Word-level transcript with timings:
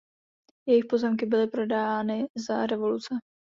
Jejich 0.67 0.85
pozemky 0.89 1.25
byly 1.25 1.47
prodány 1.47 2.27
za 2.47 2.65
revoluce. 2.65 3.15